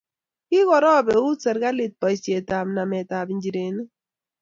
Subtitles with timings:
[0.51, 3.89] Kokoroop eut serikalit boisyetab nametab injireniik.